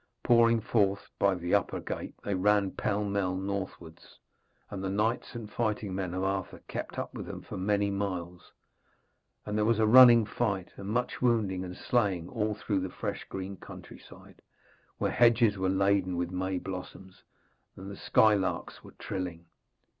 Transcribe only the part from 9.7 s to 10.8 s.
a running fight